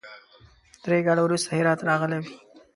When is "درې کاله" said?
0.83-1.21